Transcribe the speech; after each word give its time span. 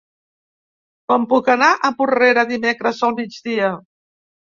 Com 1.11 1.27
puc 1.33 1.51
anar 1.53 1.67
a 1.73 1.91
Porrera 1.99 2.45
dimecres 2.53 3.03
al 3.09 3.13
migdia? 3.21 3.69